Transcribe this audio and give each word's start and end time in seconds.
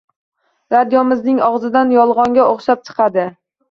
Radiomizning 0.75 1.43
og‘zidan 1.51 1.95
yolg‘onga 2.01 2.51
o‘xshab 2.57 2.87
chiqadi. 2.93 3.33